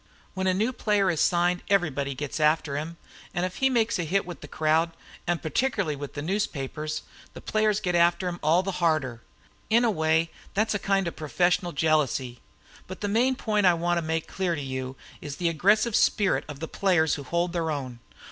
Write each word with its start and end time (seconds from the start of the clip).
When 0.33 0.47
a 0.47 0.53
new 0.55 0.73
player 0.73 1.11
is 1.11 1.21
signed 1.21 1.61
everybody 1.69 2.15
gets 2.15 2.39
after 2.39 2.75
him, 2.75 2.97
and 3.35 3.45
if 3.45 3.57
he 3.57 3.69
makes 3.69 3.99
a 3.99 4.03
hit 4.03 4.25
with 4.25 4.41
the 4.41 4.47
crowd, 4.47 4.93
and 5.27 5.43
particularly 5.43 5.95
with 5.95 6.15
the 6.15 6.23
newspapers, 6.23 7.03
the 7.35 7.39
players 7.39 7.79
get 7.79 7.93
after 7.93 8.27
him 8.27 8.39
all 8.41 8.63
the 8.63 8.71
harder. 8.81 9.21
In 9.69 9.85
a 9.85 9.91
way, 9.91 10.31
that's 10.55 10.73
a 10.73 10.79
kind 10.79 11.07
of 11.07 11.15
professional 11.15 11.71
jealousy. 11.71 12.39
But 12.87 13.01
the 13.01 13.07
main 13.09 13.35
point 13.35 13.67
I 13.67 13.75
want 13.75 13.99
to 13.99 14.01
make 14.01 14.25
clear 14.27 14.55
to 14.55 14.61
you 14.63 14.95
is 15.21 15.35
the 15.35 15.49
aggressive 15.49 15.95
spirit 15.95 16.45
of 16.47 16.61
the 16.61 16.67
players 16.67 17.13
who 17.13 17.21
hold 17.23 17.53
their 17.53 17.69
own. 17.69 17.99